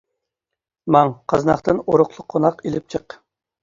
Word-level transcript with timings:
ماڭ، 0.95 1.13
قازناقتىن 1.35 1.85
ئۇرۇقلۇق 1.87 2.29
قوناق 2.37 2.69
ئېلىپ 2.69 2.95
چىق! 2.97 3.23